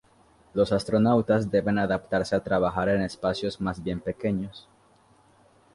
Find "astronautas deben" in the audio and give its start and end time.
0.71-1.77